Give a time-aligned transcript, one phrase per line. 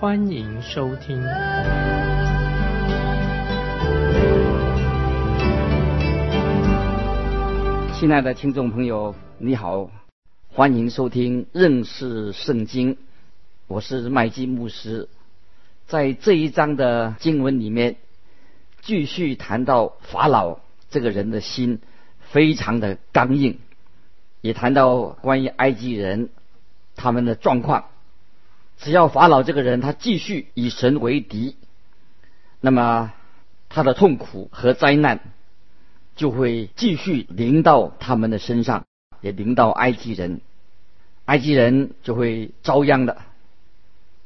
[0.00, 1.22] 欢迎收听。
[7.92, 9.90] 亲爱的听众朋友，你好，
[10.48, 12.96] 欢迎收听认识圣经，
[13.66, 15.06] 我是麦基牧师。
[15.86, 17.96] 在这一章的经文里面，
[18.80, 21.78] 继续谈到法老这个人的心
[22.20, 23.58] 非常的刚硬，
[24.40, 26.30] 也谈到关于埃及人
[26.96, 27.84] 他们的状况。
[28.80, 31.56] 只要法老这个人他继续以神为敌，
[32.60, 33.12] 那么
[33.68, 35.20] 他的痛苦和灾难。
[36.16, 38.84] 就会继续临到他们的身上，
[39.22, 40.42] 也临到埃及人，
[41.24, 43.16] 埃及人就会遭殃的。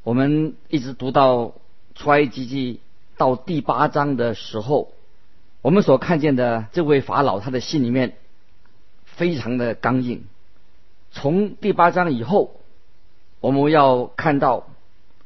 [0.03, 1.53] 我们一直读到
[1.93, 2.81] 出埃及记
[3.15, 4.91] 到第八章的时候，
[5.61, 8.17] 我们所看见的这位法老，他的心里面
[9.05, 10.25] 非常的刚硬。
[11.11, 12.59] 从第八章以后，
[13.45, 14.67] 我们要看到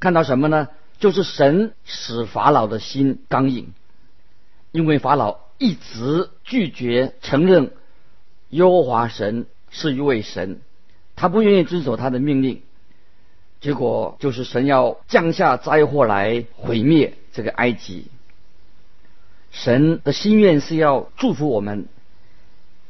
[0.02, 0.67] 看到什么呢？
[1.00, 3.73] 就是神使法老的心刚硬，
[4.73, 5.39] 因为法老。
[5.58, 7.72] 一直拒绝承认
[8.50, 10.62] 耶和华神是一位神，
[11.17, 12.62] 他不愿意遵守他的命令，
[13.59, 18.08] 结果就是神要降下灾祸来毁灭这个埃及。
[19.52, 21.88] 神的心愿是要祝福我们，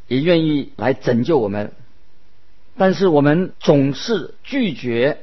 [0.07, 1.71] 也愿意来拯救我们，
[2.79, 5.19] 但是我们总是拒绝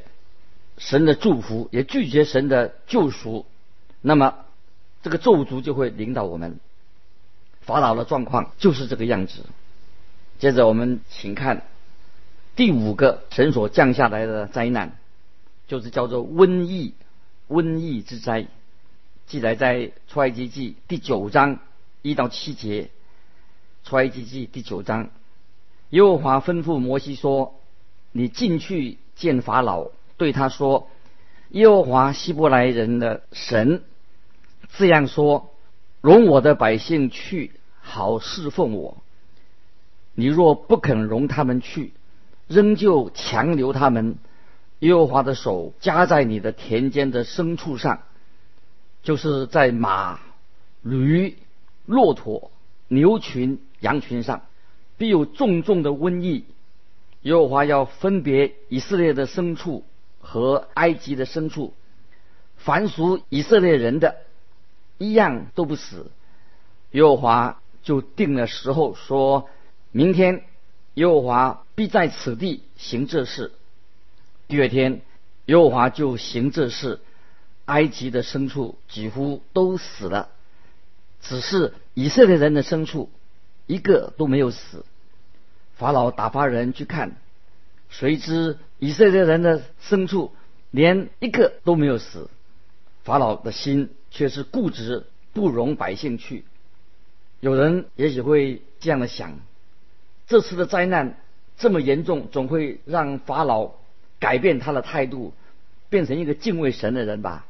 [0.77, 3.47] 神的祝福，也拒绝神的救赎，
[4.03, 4.45] 那么
[5.03, 6.61] 这个咒诅就会领导我们。
[7.63, 9.41] 法老的状况就是这个样子。
[10.39, 11.63] 接着我们请看
[12.57, 14.99] 第五个神所降下来的灾难，
[15.67, 16.93] 就是叫做瘟疫，
[17.49, 18.49] 瘟疫之灾，
[19.27, 21.59] 记载在出埃及记第九章
[22.03, 22.91] 一到七节。
[23.83, 25.09] 出埃及记第九章，
[25.91, 27.61] 耶和华吩咐摩西说
[28.13, 30.89] ：“你进去见法老，对他说：
[31.51, 33.83] 耶和华希伯来人的神
[34.77, 35.51] 这样说。”
[36.03, 38.99] 容我的百姓去，好侍奉我。
[40.15, 41.95] 你若不肯容他们去，
[42.47, 44.17] 仍旧强留他们，
[44.79, 48.03] 耶和华的手加在你的田间的牲畜上，
[49.03, 50.21] 就是在马、
[50.83, 51.37] 驴、
[51.87, 52.53] 骆驼、
[52.87, 54.43] 牛群、羊群上，
[54.99, 56.45] 必有重重的瘟疫。
[57.23, 59.85] 耶和华要分别以色列的牲畜
[60.21, 61.75] 和埃及的牲畜，
[62.57, 64.17] 凡属以色列人的。
[64.99, 66.11] 一样都不死，
[66.93, 69.51] 耶和华就定了时候，说
[69.93, 70.45] 明天
[70.95, 73.53] 耶和华必在此地行这事。
[74.49, 75.03] 第二天，
[75.45, 77.01] 耶和华就行这事，
[77.67, 80.31] 埃及的牲畜几乎都死了，
[81.21, 83.11] 只是以色列人的牲畜
[83.67, 84.85] 一个都没有死。
[85.77, 87.17] 法老打发人去看，
[87.89, 90.33] 谁知以色列人的牲畜
[90.71, 92.31] 连一个都没有死。
[93.05, 93.91] 法老的心。
[94.09, 96.45] 却是固执，不容百姓去。
[97.41, 99.39] 有人也许会这样的想：
[100.27, 101.19] 这次的灾难
[101.59, 103.73] 这么严重，总会让法老
[104.19, 105.35] 改变他的态度，
[105.91, 107.45] 变成一个敬畏神的人吧？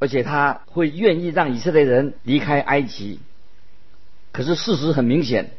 [0.00, 3.20] 而且他会愿意让以色列人离开埃及。
[4.36, 5.52] 可是事实很明显，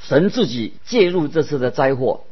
[0.00, 2.22] 神自己介入这次的灾祸，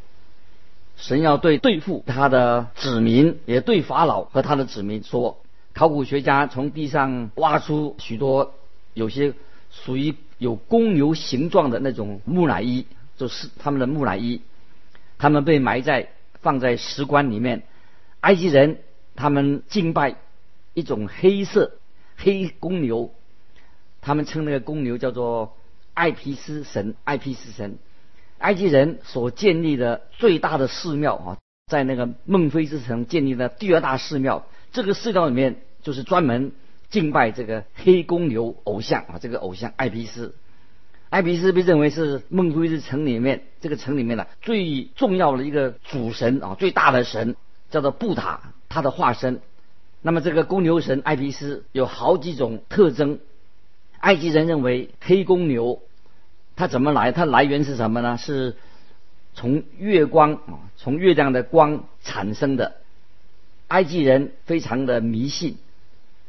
[0.97, 5.41] 神要对对付他的子民，也对法老和他的子民说。
[5.73, 8.55] 考古学家从地上挖出许多
[8.93, 9.35] 有些
[9.73, 12.87] 属于有公牛形状的那种木乃伊，
[13.17, 14.43] 就是他们的木乃伊。
[15.19, 16.11] 他们被埋在
[16.41, 17.65] 放在石棺里面。
[18.21, 18.79] 埃及人
[19.17, 20.15] 他们敬拜
[20.73, 21.73] 一种黑色
[22.17, 23.11] 黑公牛，
[24.01, 25.57] 他们称那个公牛叫做
[25.95, 26.95] 艾皮斯神。
[27.05, 27.79] 艾皮斯神，
[28.39, 34.47] 埃及人所建立的最大的寺庙啊，在那个孟菲斯城建立的第二大寺庙。
[34.73, 36.53] 这个寺庙里面就是专门
[36.91, 40.35] 敬拜这个黑公牛偶像啊，这个偶像艾皮斯。
[41.11, 47.37] 艾皮斯被认为是孟菲斯城里面这个城里面的最重要的一个主神啊，最大的神
[47.71, 49.41] 叫做布塔，他的化身。
[50.03, 53.21] 那么这个公牛神艾皮斯有好几种特征。
[54.05, 55.81] 埃及人认为黑公牛
[56.57, 57.11] 它怎么来？
[57.11, 58.19] 它来源是什么呢？
[58.19, 58.55] 是
[59.33, 62.77] 从月光啊，从月亮的光产生的。
[63.69, 65.57] 埃及人非常的迷信，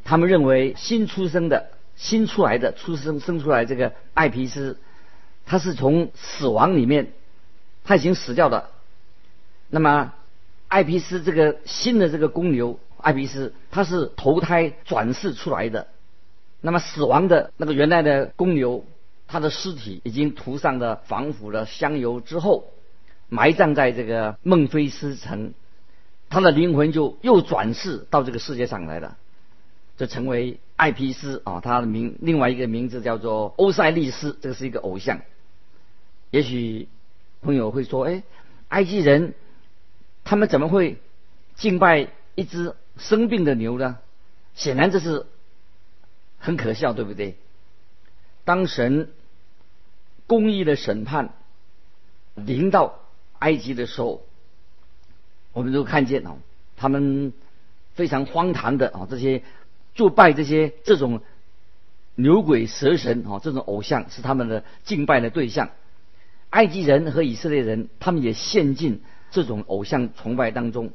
[0.06, 1.68] 他们认为新出生的、
[1.98, 4.80] 新出来的、出生生出来这个艾皮斯，
[5.45, 7.12] 他是从死亡里面
[7.83, 8.69] 他已经死掉的。
[9.69, 10.13] 那么
[10.69, 15.88] 艾皮斯这个新的这个公牛艾皮斯，他是投胎转世出来的。
[16.62, 18.86] 那么死亡的那个原来的公牛，
[19.28, 22.72] 它的尸体已经涂上了防腐的香油之后，
[23.30, 25.54] 埋葬在这个孟菲斯城，
[26.28, 29.18] 他的灵魂就又转世到这个世界上来了，
[29.98, 35.22] 就成为艾皮斯啊，他的名另外一个名字叫做欧塞利斯，这个是一个偶像。
[36.31, 36.88] 也许
[37.42, 38.24] 朋友会说，哎，
[38.69, 39.36] 埃及人
[40.24, 40.98] 他们怎么会
[41.56, 44.00] 敬拜一只生病的牛呢？
[44.56, 45.28] 显然这是。
[46.46, 47.38] 很可笑，对不对？
[48.44, 49.10] 当神
[50.28, 51.34] 公义的审判
[52.36, 53.00] 临到
[53.40, 54.24] 埃及的时候，
[55.54, 56.38] 我们都看见哦，
[56.78, 57.34] 他们
[57.96, 59.42] 非常荒唐的啊，这些
[59.96, 61.22] 就拜这些这种
[62.14, 65.72] 牛鬼蛇神啊，这种偶像是他们的敬拜的对象。
[66.52, 69.02] 埃及人和以色列人，他们也陷进
[69.32, 70.92] 这种偶像崇拜当中。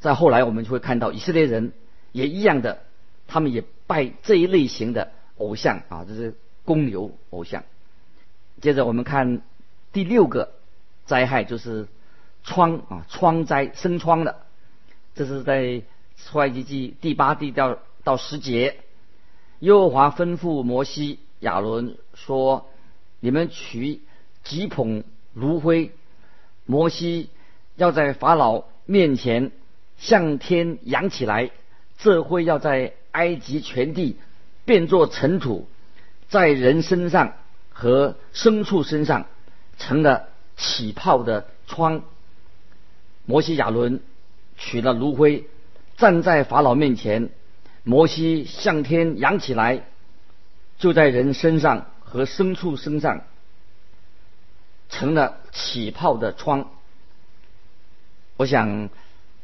[0.00, 1.72] 在后来，我们就会看到以色列人
[2.10, 2.82] 也一样的。
[3.32, 6.34] 他们也拜这一类型的偶像啊，这是
[6.64, 7.62] 公牛偶像。
[8.60, 9.40] 接着我们看
[9.92, 10.52] 第六个
[11.06, 11.86] 灾害，就是
[12.42, 14.40] 疮啊，疮灾生疮的。
[15.14, 15.82] 这是在
[16.16, 18.78] 出埃及记第八第到到十节，
[19.60, 22.68] 耶和华吩咐摩西、亚伦说
[23.20, 24.00] ：“你们取
[24.42, 25.04] 几捧
[25.34, 25.92] 炉灰，
[26.66, 27.30] 摩西
[27.76, 29.52] 要在法老面前
[29.98, 31.52] 向天扬起来，
[31.96, 34.16] 这灰要在。”埃及全地
[34.64, 35.68] 变作尘土，
[36.28, 37.34] 在人身上
[37.70, 39.26] 和牲畜身上
[39.78, 42.02] 成了起泡的疮。
[43.26, 44.00] 摩西亚伦
[44.56, 45.46] 取了炉灰，
[45.96, 47.30] 站在法老面前。
[47.82, 49.84] 摩西向天扬起来，
[50.78, 53.24] 就在人身上和牲畜身上
[54.88, 56.70] 成了起泡的疮。
[58.36, 58.88] 我想，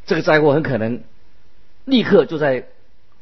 [0.05, 1.03] 这个灾祸很可能
[1.85, 2.69] 立刻就在。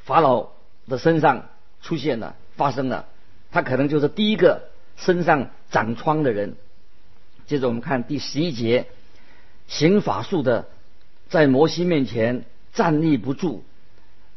[0.05, 0.51] 法老
[0.87, 1.49] 的身上
[1.83, 3.07] 出现了，发生了，
[3.51, 6.57] 他可能就是第一个身上长疮的人。
[7.47, 8.87] 接着我们看第十一节，
[9.67, 10.67] 行法术的
[11.29, 13.65] 在摩西面前站立不住，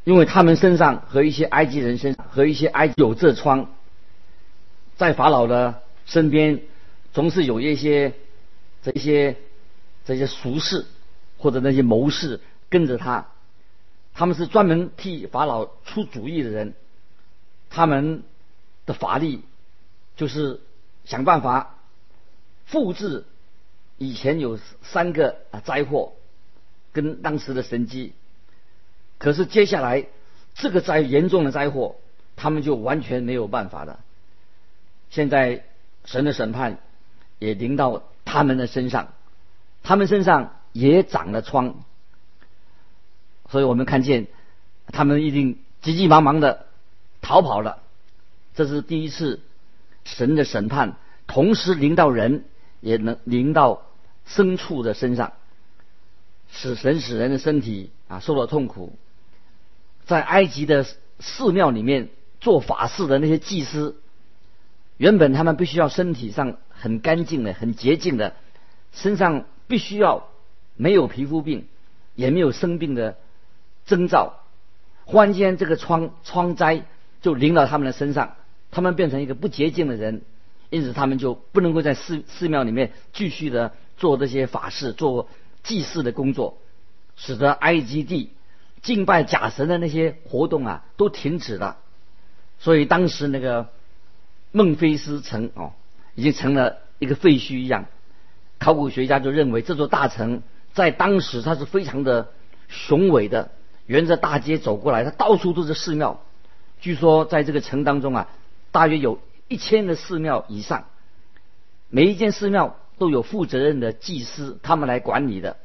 [0.03, 3.69] 因为他们身上和一些埃及人身和一些埃及有这疮，
[4.95, 6.61] 在法老的身边
[7.13, 8.13] 总是有一些
[8.81, 9.35] 这些
[10.05, 10.85] 这些俗士
[11.37, 12.39] 或者那些谋士
[12.69, 13.27] 跟着他。
[14.17, 16.73] 他们是专门替法老出主意的人，
[17.69, 18.23] 他们
[18.87, 19.43] 的法力
[20.15, 20.59] 就是
[21.05, 21.75] 想办法
[22.65, 23.25] 复制
[23.99, 26.13] 以前有三个啊灾祸
[26.93, 28.13] 跟当时的神迹，
[29.19, 30.07] 可是接下来
[30.55, 31.97] 这个灾严重的灾祸，
[32.35, 33.99] 他们就完全没有办法了。
[35.11, 35.63] 现在
[36.05, 36.79] 神的审判
[37.37, 39.13] 也临到他们的身上，
[39.83, 41.83] 他们身上也长了疮。
[43.49, 44.27] 所以我们看见，
[44.87, 46.65] 他们一定急急忙忙的
[47.21, 47.81] 逃跑了。
[48.55, 49.39] 这是第一次
[50.03, 50.97] 神的审判，
[51.27, 52.43] 同时临到人，
[52.81, 53.83] 也能临到
[54.27, 55.33] 牲畜的身上，
[56.51, 58.97] 使神使人的身体啊受了痛苦。
[60.05, 60.85] 在埃及的
[61.19, 63.95] 寺庙里面做法事的那些祭司，
[64.97, 68.35] 原本他们必须要身体上很干净的、很洁净的，
[68.91, 70.27] 身上必须要
[70.75, 71.67] 没有皮肤病，
[72.15, 73.17] 也没有生病的。
[73.87, 74.33] 征兆，
[75.05, 76.83] 忽然间这个疮疮灾
[77.21, 78.35] 就临到他们的身上，
[78.69, 80.21] 他们变成一个不洁净的人，
[80.69, 85.29] 因此他们就不能够在寺寺庙里面继续的做这些法事、做
[85.63, 86.59] 祭祀的工作，
[87.15, 88.31] 使得埃及地
[88.81, 91.77] 敬拜假神的那些活动啊都停止了。
[92.59, 93.69] 所以当时那个
[94.51, 95.71] 孟菲斯城哦，
[96.15, 97.85] 已经成了一个废墟一样。
[98.59, 100.41] 考古学家就认为这座大城
[100.73, 102.29] 在当时它是非常的
[102.67, 103.51] 雄伟的。
[103.87, 106.21] 沿着大街走过来，它到处都是寺庙。
[106.79, 108.27] 据说在这个城当中啊，
[108.71, 110.85] 大约有一千个寺庙以上，
[111.89, 115.57] 每一间寺庙都有负责任的祭司，他们来管理的。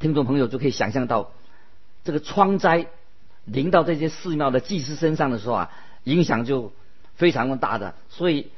[0.00, 1.30] 听众朋友就可以想象到，
[2.02, 2.86] 这个疮灾
[3.44, 5.70] 临到这些寺庙的祭司身上的时候啊，
[6.04, 6.72] 影响就
[7.14, 7.94] 非常的大的。
[8.08, 8.50] 所以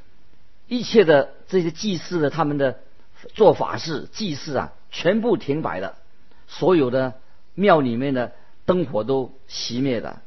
[0.69, 2.79] 一切的这些祭祀的他们的
[3.35, 5.97] 做法事、祭祀啊，全部停摆了。
[6.47, 7.15] 所有的
[7.55, 8.33] 庙里面的。
[8.71, 10.23] 灯火都熄灭了，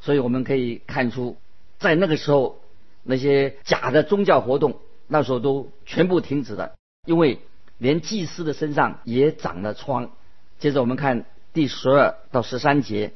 [0.00, 1.36] 所以我们可以看出，
[1.78, 2.58] 在那个时候，
[3.02, 6.72] 那些假的宗教活动那时候都全部停止了，
[7.06, 7.40] 因为
[7.76, 10.12] 连祭司的身上也长了疮。
[10.58, 13.12] 接着我们看第十二到十三节，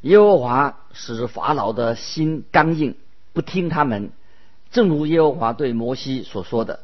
[0.00, 2.96] 耶和华使法老的心刚硬，
[3.32, 4.10] 不听他们，
[4.72, 6.80] 正如耶和华对摩西所说的。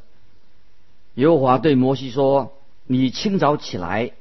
[1.14, 2.56] 耶和华对摩西说
[2.87, 4.12] ：“你清早起来，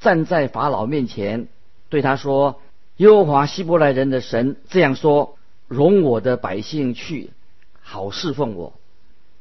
[0.00, 1.48] 站在法老面前，
[1.88, 2.60] 对他说：
[2.96, 5.36] 耶和华希伯来人的神这样说：
[5.68, 7.30] 容我的百姓去，
[7.80, 8.72] 好侍奉我。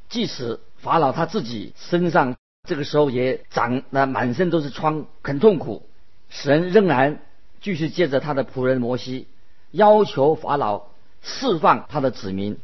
[0.10, 2.36] 即使法老他自己身上
[2.68, 5.84] 这个时候也长了满身都是疮，很痛苦，
[6.30, 7.20] 神仍然
[7.62, 9.28] 继续借着他的仆人摩西，
[9.72, 10.84] 要求法老
[11.22, 12.58] 释放他的子民。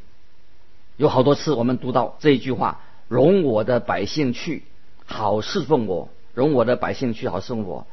[0.98, 4.64] 有好多次我们读到这一句话。”容我的百姓去，
[5.04, 7.86] 好侍奉我；容我的百姓去，好侍奉我。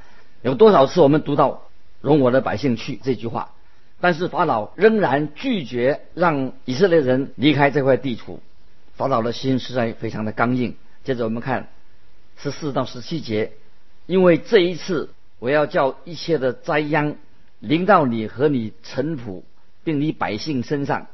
[0.42, 1.62] 有多少次我们读到
[2.00, 3.50] “容我的百姓去”这句话？
[4.00, 8.40] 但是法老仍然拒绝让以色列人离开这块地图。
[8.94, 10.76] 法老的心实在非常的刚硬。
[11.04, 11.68] 接着我们看
[12.36, 13.52] 十四到十七节，
[14.06, 17.16] 因为这一次我要叫一切的灾殃
[17.60, 19.42] 临到你和你臣仆，
[19.82, 21.08] 并你百姓身上，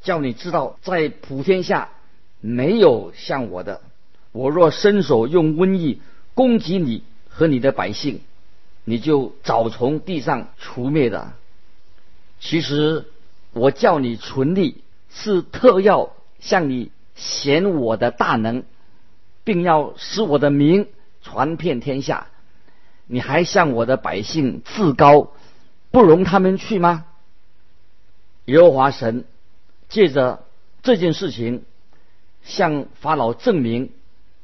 [0.00, 1.90] 叫你知道在普天下。
[2.42, 3.82] 没有像我的，
[4.32, 6.00] 我若伸手用瘟疫
[6.32, 8.22] 攻击你和你的百姓，
[8.84, 11.32] 你就早从地上除灭的。
[12.40, 13.06] 其实
[13.52, 18.64] 我叫你存立，是特要向你显我的大能，
[19.44, 20.88] 并要使我的名
[21.22, 22.26] 传遍天下。
[23.06, 25.32] 你还向我的百姓自高，
[25.90, 27.06] 不容他们去吗？
[28.46, 29.24] 耶和华神
[29.88, 30.44] 借着
[30.82, 31.64] 这件事情。
[32.42, 33.90] 向法老证明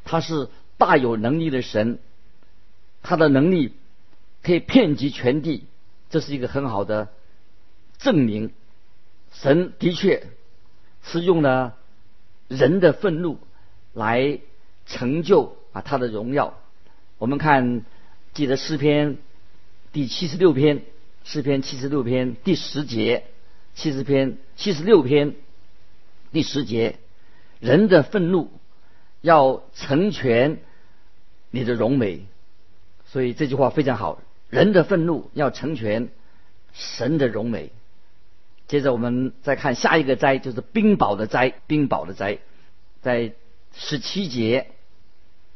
[0.05, 1.99] 他是大有能力的神，
[3.03, 3.73] 他的能力
[4.47, 5.65] 可以遍及全地，
[6.09, 7.09] 这是一个很好的
[7.99, 8.53] 证明。
[9.33, 10.29] 神的确
[11.03, 11.77] 是用了
[12.47, 13.41] 人的愤怒
[13.93, 14.39] 来
[14.87, 16.57] 成就啊他的荣耀。
[17.19, 17.85] 我们看
[18.35, 19.17] 记得诗篇
[19.93, 20.85] 第七十六篇，
[21.25, 23.25] 诗篇七十六篇第十节，
[23.75, 25.35] 七十篇七十六篇
[26.31, 27.01] 第十节。
[27.59, 28.53] 人的愤怒
[29.23, 30.61] 要成全
[31.51, 32.27] 你的荣美，
[33.07, 34.23] 所以这句话非常好。
[34.51, 36.09] 人的愤怒要成全
[36.73, 37.71] 神的荣美。
[38.69, 41.55] 接着我们再看下一个灾，就是冰雹的灾。
[41.67, 42.39] 冰雹的灾，
[43.01, 43.33] 在
[43.73, 44.73] 十七节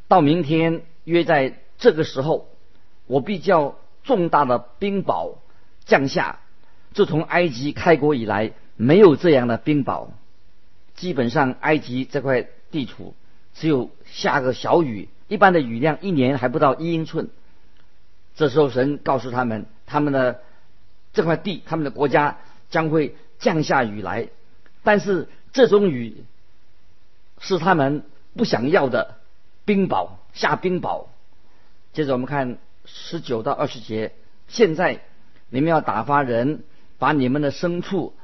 [0.06, 2.48] 到明天约在这个时候，
[3.06, 5.36] 我必叫重大的冰雹
[5.84, 6.38] 降下。
[6.92, 10.08] 自从埃及开国以来，没有这样的冰雹。
[10.94, 13.14] 基本上，埃及这块地图
[13.54, 17.28] 只有下个小雨，一般的雨量一年还不到一英寸。
[18.34, 20.40] 这时候，神告诉他们，他们的
[21.12, 22.38] 这块地，他们的国家
[22.70, 24.28] 将会降下雨来，
[24.82, 26.24] 但是这种雨
[27.38, 28.04] 是他们
[28.36, 29.16] 不想要的
[29.64, 31.06] 冰雹，下冰雹。
[31.92, 34.12] 接着我们看十九到二十节，
[34.48, 35.00] 现在
[35.48, 36.62] 你们要打发人，
[36.98, 38.14] 把你们的牲畜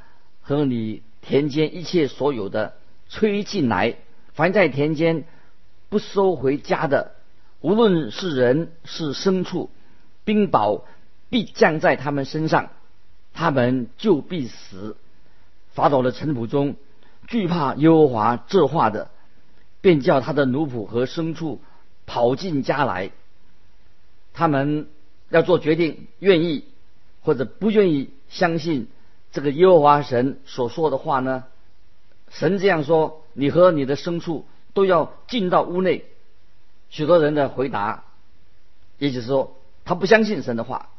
[0.43, 1.03] 和你。
[1.29, 2.77] 田间一切所有的
[3.09, 3.97] 吹进来，
[4.35, 5.25] 凡在田间
[5.89, 7.17] 不收回家的，
[7.61, 9.69] 无论是人是牲畜，
[10.27, 10.83] 冰雹
[11.31, 12.69] 必降在他们身上，
[13.33, 14.99] 他们就必死。
[15.73, 16.77] 法老的臣仆中
[17.27, 19.11] 惧怕耶和华这话的，
[19.81, 21.61] 便叫他的奴仆和牲畜
[22.05, 23.11] 跑进家来。
[24.35, 24.89] 他们
[25.31, 26.65] 要做决定，愿意
[27.23, 28.89] 或者不愿意相信。
[29.33, 31.45] 这个耶和华神所说的话呢？
[32.31, 36.05] 神这样说：“你和你的牲畜都要进到屋内。”
[36.91, 38.05] 许多人的回答，
[38.99, 39.57] 也就是说，
[39.87, 40.91] 他不相信神的话，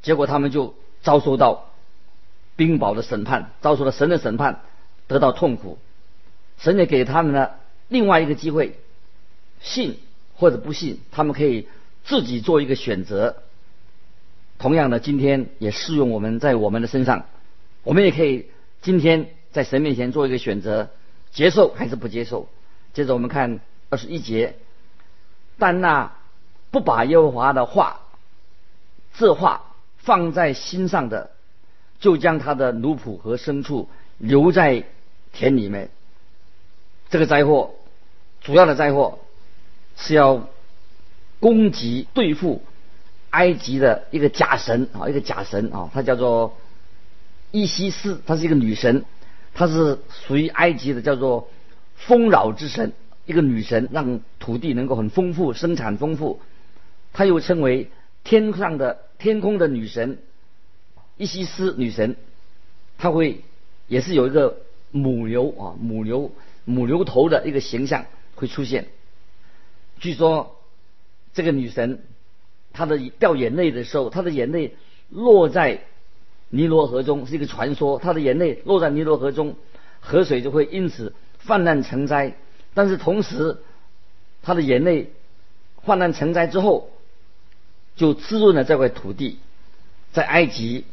[0.00, 1.66] 结果他们就遭受到
[2.56, 4.60] 冰雹的审判，遭受了神的审判，
[5.08, 5.78] 得到痛苦。
[6.56, 7.56] 神也给他们了
[7.88, 8.78] 另外一个机会，
[9.60, 9.98] 信
[10.36, 11.68] 或者不信，他们可以
[12.04, 13.42] 自己做一个选择。
[14.58, 17.26] 同样的，今天也适用我们在我们的身上。
[17.82, 18.46] 我们也可以
[18.80, 20.88] 今天在神面前做一个选择，
[21.30, 22.48] 接受还是不接受。
[22.94, 23.60] 接着我们看
[23.90, 24.56] 二十一节，
[25.58, 26.12] 但那
[26.70, 28.00] 不把耶和华的话，
[29.18, 31.30] 这话放在心上的，
[31.98, 34.84] 就将他的奴仆和牲畜留在
[35.32, 35.90] 田里面。
[37.10, 37.74] 这个灾祸，
[38.40, 39.18] 主要的灾祸
[39.96, 40.48] 是要
[41.40, 42.62] 攻击对付
[43.30, 46.56] 埃及的一个假神啊，一个假神啊，它叫做。
[47.52, 49.04] 伊西斯，她是一个女神，
[49.54, 51.48] 她是属于埃及的，叫做
[51.94, 52.92] 丰饶之神，
[53.24, 56.40] 一个女神，让土地能够很丰富，生产丰富。
[57.14, 57.90] 她又称为
[58.24, 60.18] 天上的天空的女神，
[61.16, 62.16] 伊西斯女神，
[62.98, 63.42] 她会
[63.88, 64.58] 也是有一个
[64.90, 66.30] 母牛啊，母牛
[66.64, 68.88] 母牛头的一个形象会出现。
[70.00, 70.56] 据说
[71.34, 72.02] 这个女神，
[72.72, 74.76] 她的掉眼泪的时候，她的眼泪
[75.10, 75.80] 落在。
[76.48, 77.98] 尼罗河中，是一个传说。
[77.98, 79.56] 她的眼泪落在尼罗河中，
[79.98, 82.36] 河水就会因此泛滥成灾。
[82.72, 83.58] 但是同时，
[84.42, 85.10] 她的眼泪
[85.82, 86.88] 泛滥成灾之后，
[87.96, 89.40] 就滋润了这块土地。
[90.12, 90.84] 在埃及，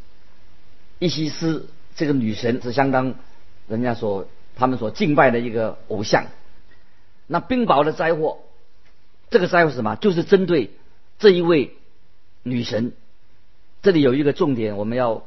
[1.00, 3.16] 伊西斯这个女神是相当
[3.68, 6.26] 人家所他们所敬拜的一个偶像。
[7.28, 8.40] 那冰雹的灾祸，
[9.30, 9.96] 这个灾祸是什么？
[9.96, 10.72] 就是针对
[11.20, 11.76] 这一位
[12.44, 12.94] 女神。
[13.82, 15.24] 这里有一个重点，我们要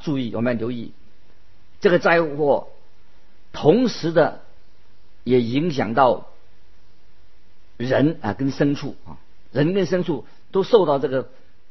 [0.00, 0.92] 注意，我们要留意，
[1.80, 2.68] 这个灾祸
[3.52, 4.42] 同时的
[5.24, 6.28] 也影响到
[7.76, 9.18] 人啊，跟牲畜啊，
[9.52, 11.28] 人跟牲畜都受到这个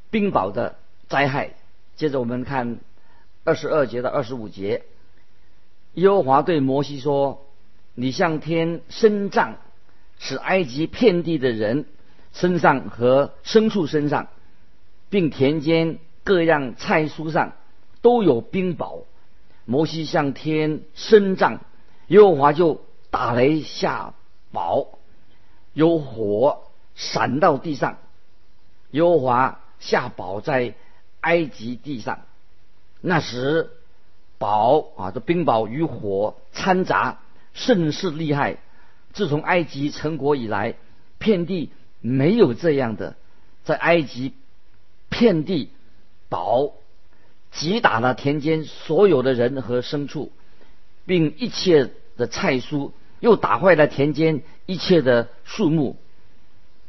[0.10, 0.76] 冰雹的
[1.08, 1.52] 灾害。
[1.96, 2.80] 接着我们看
[3.44, 4.84] 二十二节到二十五节，
[5.94, 7.46] 耶和华对摩西说
[7.96, 9.58] ：“你向天伸杖，
[10.18, 11.86] 使埃及遍地的人
[12.34, 14.28] 身上和牲畜身上，
[15.10, 17.54] 并田间。”各样菜蔬上
[18.02, 19.06] 都有冰雹，
[19.66, 21.62] 摩西向天伸杖，
[22.06, 24.14] 耶和华就打雷下
[24.54, 24.90] 雹，
[25.74, 27.98] 有火闪到地上，
[28.92, 30.74] 耶和华下雹在
[31.22, 32.22] 埃及地上。
[33.02, 33.72] 那时
[34.40, 37.20] 雹啊，这冰雹与火掺杂，
[37.54, 38.58] 甚是厉害。
[39.14, 40.76] 自从埃及成国以来，
[41.18, 43.16] 遍地没有这样的，
[43.64, 44.34] 在埃及
[45.10, 45.70] 遍地。
[46.32, 46.74] 雹
[47.52, 50.32] 击打了田间所有的人和牲畜，
[51.08, 55.98] 并一切的菜蔬，又打坏了田间一切的树木。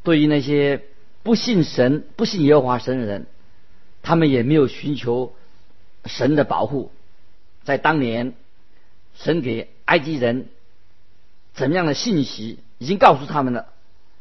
[0.03, 0.83] 对于那些
[1.23, 3.27] 不信神、不信耶和华神的人，
[4.01, 5.35] 他们也没有寻求
[6.05, 6.91] 神的保护。
[7.63, 8.33] 在当年，
[9.15, 10.49] 神给埃及人
[11.53, 13.67] 怎么样的信息，已经告诉他们了。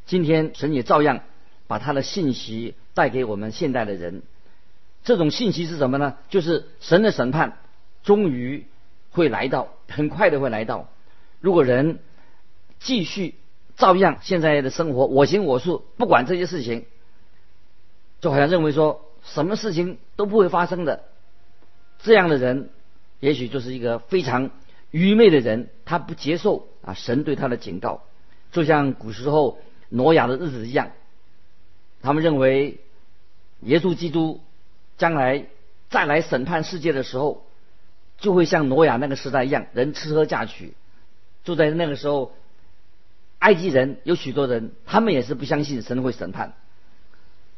[0.04, 1.20] 今天，神也照样
[1.66, 4.22] 把他的信息带给我们现代的人。
[5.02, 6.18] 这种信息是什么呢？
[6.28, 7.56] 就是神的审判
[8.02, 8.66] 终于
[9.10, 10.90] 会来到，很快的会来到。
[11.40, 12.00] 如果人
[12.78, 13.36] 继续
[13.80, 16.84] 照样现在的生活，我行我素，不管这些事情，
[18.20, 21.02] 就好像认为说什么事情都不会发生的，
[21.98, 22.70] 这样的人，
[23.18, 24.50] 也许就是一个非常
[24.92, 28.02] 愚昧的人，他不接受啊神对他的警告，
[28.52, 30.92] 就像古时候挪亚的日子一样，
[32.00, 32.78] 他们认为
[33.62, 34.40] 耶稣基督。
[35.00, 35.46] 将来
[35.88, 37.46] 再来审判世界的时候，
[38.18, 40.74] 就会像挪亚那个时代一样，人吃喝嫁娶。
[41.42, 42.34] 就在那个时候，
[43.40, 46.54] 埃及人有许多人，他们也是不相信神会审判。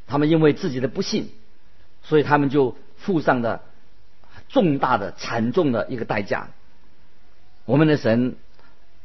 [0.06, 1.30] 他们因为自己的不信，
[2.02, 3.62] 所以他们就付上了
[4.48, 6.48] 重大的、惨重的一个代价。
[7.64, 8.36] 我们的神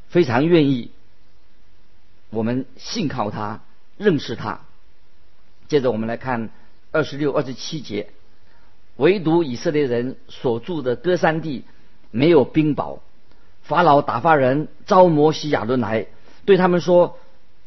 [0.07, 0.91] 非常愿意
[2.29, 3.61] 我们信靠他、
[3.97, 4.61] 认识他。
[5.67, 6.49] 接着我们来看
[6.91, 8.09] 二十六、二十七节。
[8.97, 11.63] 唯独以色列人所住的歌山地
[12.09, 12.99] 没有冰雹。
[13.61, 16.07] 法老打发人招摩西亚伦来，
[16.47, 17.19] 对他们说：“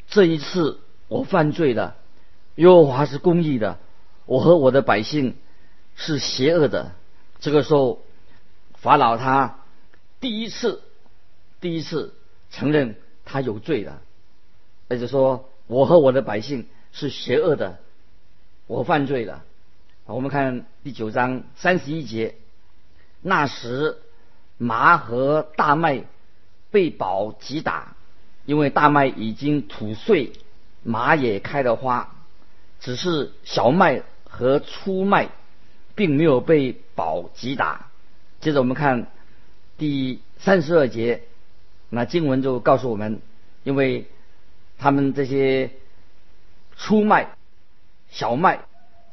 [0.09, 1.97] 这一次我犯罪了，
[2.55, 3.77] 耶和华是公义的，
[4.25, 5.35] 我和我的百姓
[5.95, 6.91] 是邪恶的。”
[7.39, 8.01] 这个时候，
[8.73, 9.59] 法老他
[10.19, 10.81] 第一次
[11.59, 12.15] 第一次
[12.49, 14.01] 承认他有罪了，
[14.89, 17.77] 而且说：“我和我的百姓是邪恶的，
[18.65, 19.43] 我犯罪了。”
[20.05, 22.35] 我们看第九章三十一节，
[23.21, 23.99] 那时
[24.57, 26.03] 麻和大麦
[26.71, 27.95] 被雹击打，
[28.45, 30.33] 因为大麦已经吐穗，
[30.83, 32.13] 麻也开了花，
[32.79, 35.29] 只是小麦和粗麦
[35.95, 37.87] 并没有被雹击打。
[38.39, 39.07] 接着我们看
[39.77, 41.23] 第三十二节，
[41.89, 43.21] 那经文就告诉我们，
[43.63, 44.07] 因为
[44.77, 45.71] 他们这些
[46.75, 47.29] 粗麦、
[48.09, 48.61] 小麦。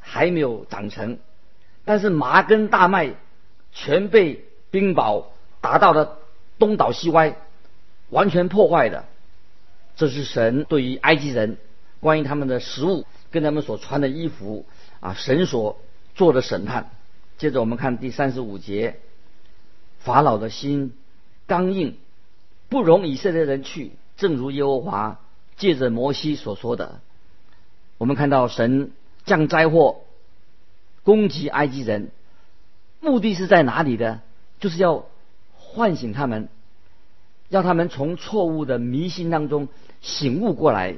[0.01, 1.19] 还没有长成，
[1.85, 3.13] 但是麻跟大麦
[3.71, 5.25] 全被冰雹
[5.61, 6.17] 打到了
[6.57, 7.35] 东倒西歪，
[8.09, 9.05] 完全破坏的。
[9.99, 11.57] 这是神对于埃及人
[11.99, 14.65] 关于他们的食物跟他们所穿的衣服
[15.01, 15.77] 啊，神所
[16.15, 16.89] 做的审判。
[17.37, 19.01] 接着我们看第三十五节，
[19.99, 20.93] 法老的心
[21.47, 21.97] 刚硬，
[22.69, 25.19] 不容以色列人去，正如耶和华
[25.57, 27.01] 借着摩西所说的。
[27.97, 28.91] 我们看到神。
[29.25, 30.01] 降灾祸，
[31.03, 32.09] 攻击埃及人，
[32.99, 34.21] 目的是在哪里的？
[34.59, 35.05] 就是要
[35.53, 36.49] 唤醒他们，
[37.49, 39.67] 让他们从错误的迷信当中
[40.01, 40.97] 醒悟过来。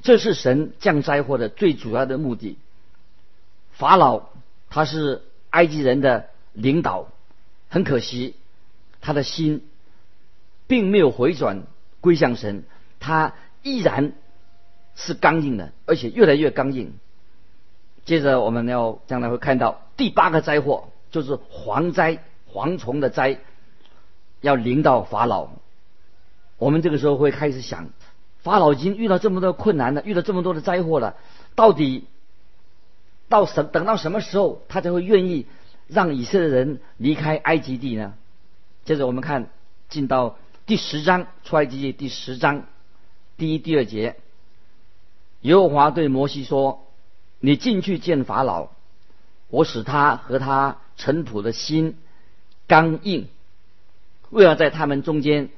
[0.00, 2.56] 这是神降灾祸的最主要的目的。
[3.72, 4.26] 法老
[4.70, 7.08] 他是埃及人的领导，
[7.68, 8.34] 很可惜，
[9.00, 9.66] 他的心
[10.66, 11.62] 并没有回转
[12.00, 12.64] 归向神，
[13.00, 14.12] 他依然
[14.94, 16.92] 是刚硬的，而且越来越刚硬。
[18.04, 23.38] 接着我们要将来会看到第八个灾祸，就是蝗灾、蝗虫的灾，
[24.40, 25.50] 要临到法老。
[26.58, 27.88] 我们这个时候会开始想，
[28.40, 31.16] 法老已经遇到这么多困难了，遇到这么多的灾祸了，
[31.54, 32.04] 到底
[33.28, 35.46] 到什等到什么时候，他才会愿意
[35.86, 38.14] 让以色列人离开埃及地呢？
[38.84, 39.50] 接着我们看
[39.88, 42.64] 进到第十章出埃及记第十章
[43.36, 44.16] 第一、第二节，
[45.42, 46.86] 耶和华对摩西说
[47.38, 48.68] ：“你进去见法老。”
[49.50, 51.96] 我使他和他尘土的心
[52.66, 53.28] 刚硬，
[54.28, 55.48] 为了在他们中间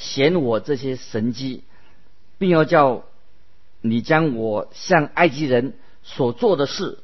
[0.00, 1.62] 显我这些神迹，
[2.38, 3.04] 并要叫
[3.82, 6.98] 你将我向埃及人所做的事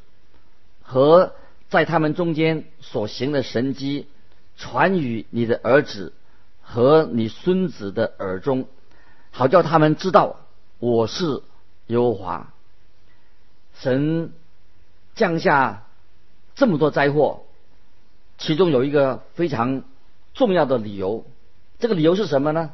[0.80, 1.34] 和
[1.68, 4.06] 在他们中间所行的神迹
[4.56, 6.14] 传与你的儿子
[6.62, 8.66] 和你孙子的耳中，
[9.30, 10.40] 好叫他们知道
[10.78, 11.42] 我是
[11.88, 12.52] 耶和华。
[13.78, 14.32] 神
[15.14, 15.82] 降下。
[16.58, 17.42] 这么多灾祸，
[18.38, 19.82] 其中有一个非常
[20.32, 21.26] 重要的理由，
[21.78, 22.70] 这个理由是什么呢？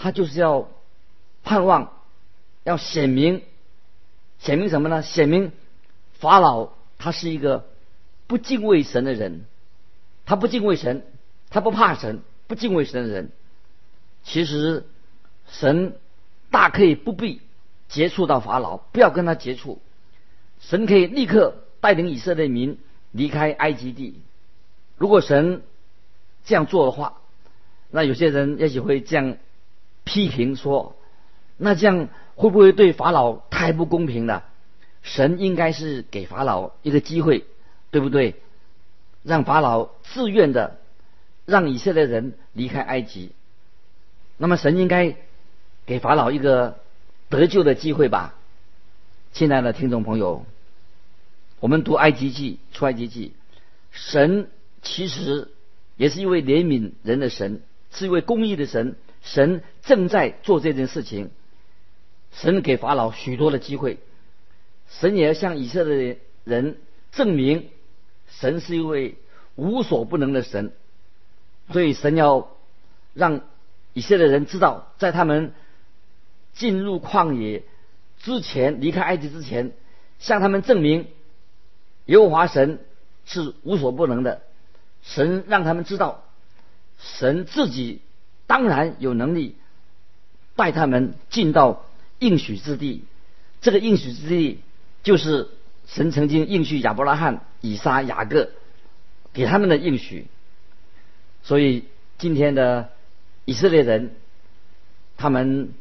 [0.00, 0.68] 他就是要
[1.44, 1.92] 盼望，
[2.64, 3.42] 要显明，
[4.38, 5.02] 显明什么呢？
[5.02, 5.52] 显明
[6.14, 7.66] 法老他是一个
[8.26, 9.44] 不敬畏神的人，
[10.24, 11.04] 他不敬畏神，
[11.50, 13.30] 他不怕神，不敬畏神的人。
[14.24, 14.86] 其实
[15.46, 15.98] 神
[16.50, 17.42] 大可以不必
[17.88, 19.82] 接触到法老，不要跟他接触，
[20.60, 21.56] 神可以立刻。
[21.82, 22.78] 带领以色列民
[23.10, 24.20] 离开埃及地。
[24.98, 25.62] 如果神
[26.44, 27.22] 这样做的话，
[27.90, 29.38] 那有些人也许会这样
[30.04, 30.96] 批评说：
[31.56, 34.44] 那这样会不会对法老太不公平了？
[35.02, 37.44] 神应该是给法老一个机会，
[37.90, 38.36] 对不对？
[39.22, 40.78] 让法老自愿的
[41.46, 43.32] 让以色列人离开埃及。
[44.36, 45.16] 那么神应该
[45.86, 46.78] 给法老一个
[47.28, 48.34] 得救的机会吧？
[49.32, 50.44] 亲爱的听众朋友。
[51.60, 53.34] 我们读埃及记，出埃及记，
[53.90, 54.48] 神
[54.80, 55.50] 其实
[55.96, 57.60] 也是一位怜悯人的神，
[57.90, 58.96] 是一位公义的神。
[59.22, 61.30] 神正在做这件事情，
[62.32, 63.98] 神给法老许多的机会，
[64.88, 66.78] 神也要向以色列人
[67.12, 67.70] 证明，
[68.28, 69.16] 神是一位
[69.56, 70.72] 无所不能的神。
[71.70, 72.48] 所以神要
[73.14, 73.42] 让
[73.92, 75.52] 以色列人知道，在他们
[76.54, 77.62] 进入旷野
[78.18, 79.72] 之前，离开埃及之前，
[80.18, 81.08] 向他们证明。
[82.06, 82.80] 耶和华神
[83.24, 84.42] 是无所不能的，
[85.02, 86.24] 神让他们知道，
[86.98, 88.00] 神自己
[88.50, 89.54] 当然有能力
[90.56, 91.86] 带他们进到
[92.18, 93.04] 应许之地。
[93.60, 94.58] 这个应许之地，
[95.04, 95.48] 就是
[95.86, 98.50] 神曾经应许亚伯拉罕、以撒、雅各
[99.32, 100.26] 给他们的应许。
[101.44, 101.84] 所以
[102.18, 102.90] 今天的
[103.44, 104.16] 以色列人，
[105.16, 105.72] 他们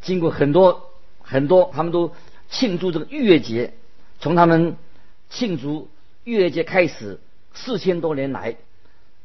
[0.00, 2.14] 经过很多很多，他们都
[2.50, 3.74] 庆祝这个逾越节，
[4.20, 4.76] 从他们。
[5.32, 5.88] 庆祝
[6.24, 7.20] 逾越节开始
[7.54, 8.56] 四千多年来，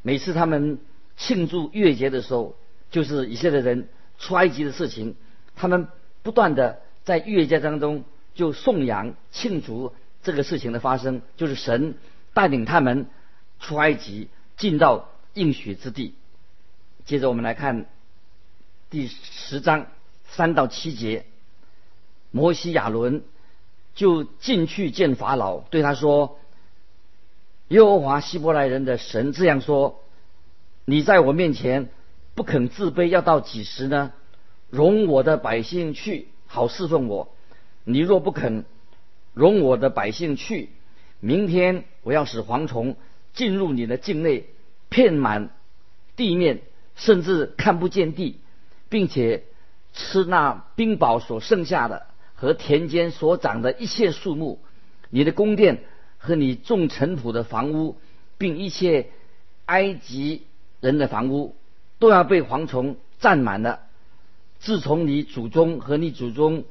[0.04, 0.78] 每次他们
[1.17, 2.56] 庆祝逾越节的时候，
[2.91, 5.15] 就是以色列人出埃及的事情。
[5.56, 5.88] 他们
[6.23, 11.95] 不断的在逾越节当中就颂扬庆祝这个事情的发生，就是神
[12.34, 13.08] 带领他们
[13.60, 16.15] 出埃及，进到应许之地。
[17.06, 17.86] 接着我们来看
[18.89, 19.88] 第十章
[20.28, 21.25] 三到七节，
[22.32, 23.23] 摩西亚伦。
[23.95, 26.38] 就进去见法老，对他说
[27.69, 30.04] ：“耶和华希伯来人的神这样说：
[30.86, 31.89] 你在我面前
[32.36, 34.13] 不肯自卑，要到几时呢？
[34.69, 37.36] 容我的百姓去，好侍奉我。
[37.84, 38.65] 你若不肯
[39.34, 40.69] 容我的百姓去，
[41.19, 42.95] 明天我要使蝗虫
[43.34, 44.45] 进入你的境内，
[44.89, 45.50] 遍满
[46.15, 46.62] 地面，
[46.95, 48.39] 甚至看不见地，
[48.89, 49.43] 并且
[49.93, 54.60] 吃那冰雹所剩下的。”和田间所长的一切树木，
[55.10, 55.86] 你的宫殿
[56.17, 57.95] 和你种尘土的房屋，
[58.38, 59.08] 并一切
[59.63, 60.45] 埃及
[60.86, 61.56] 人的房屋，
[62.00, 63.80] 都要被蝗虫占满了。
[64.60, 66.63] 自从你祖宗和你祖宗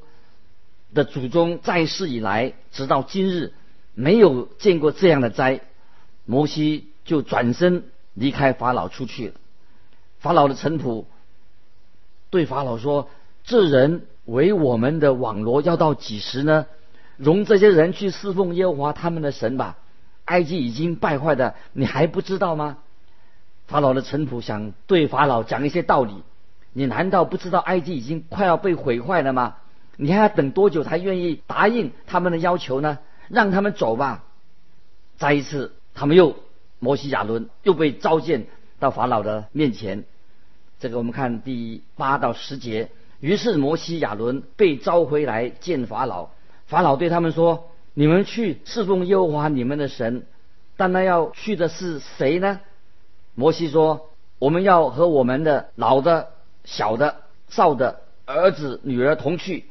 [0.93, 3.53] 的祖宗在世以来，直到今日，
[3.93, 5.61] 没有见过这样的灾。
[6.25, 9.33] 摩西就转身离开法老出去了。
[10.19, 11.05] 法老的臣仆
[12.29, 13.09] 对法老说
[13.43, 16.65] ：“这人。”为我们的网罗要到几时呢？
[17.15, 19.77] 容这些人去侍奉耶和华他们的神吧。
[20.25, 22.79] 埃及已经败坏的，你还不知道吗？
[23.67, 26.23] 法老的臣仆想对法老讲一些道理。
[26.73, 29.55] 你难道不知道埃及已经快要被毁坏了吗？
[29.97, 32.99] 你还要等多久才愿意答应他们的要求呢？
[33.29, 34.25] 让他们走吧。
[35.17, 36.35] 再一次，他们又
[36.79, 38.47] 摩西亚伦又被召见
[38.77, 40.03] 到法老的面前。
[40.79, 42.89] 这个我们看第八到十节。
[43.21, 46.27] 于是摩西亚伦被召回来见法老，
[46.65, 50.27] 法老对他们说：“你们去侍奉耶和华你们的神，
[50.75, 52.59] 但那要去的是谁呢？
[53.35, 56.29] 摩西说：“我们要和我们的老的、
[56.63, 57.17] 小的、
[57.49, 59.65] 少的儿子、女儿同去，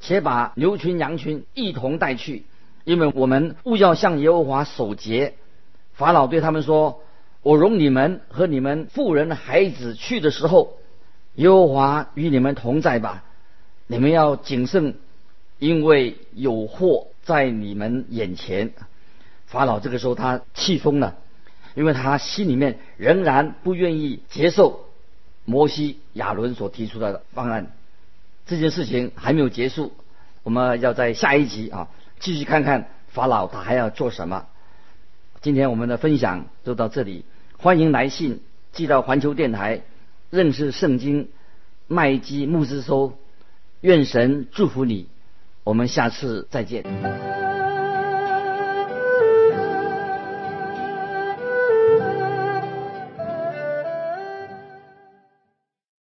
[0.00, 2.44] 且把牛群、羊群一同带去，
[2.84, 5.34] 因为我们务要向耶和华守节。”
[5.94, 7.02] 法老对他们说
[7.42, 10.78] ：“我容你们和你们妇人、孩子去的时候，
[11.34, 13.24] 耶和华与你们同在吧。
[13.88, 14.94] 你们要谨慎，
[15.58, 18.72] 因为有祸在你们眼前。”
[19.46, 21.16] 法老这个时候他气疯了。
[21.74, 24.86] 因为他心里面仍然不愿意接受
[25.44, 27.72] 摩西、亚伦所提出的方案，
[28.46, 29.92] 这件事情还没有结束，
[30.42, 34.46] 我们要在下一集啊继续看看法老他还要做什么。
[35.40, 37.24] 今天我们的分享就到这里，
[37.58, 38.40] 欢迎来信
[38.72, 39.82] 寄到环球电台
[40.30, 41.28] 认识圣经
[41.86, 43.16] 麦基牧师收，
[43.80, 45.06] 愿神祝福你，
[45.64, 47.37] 我们下次再见。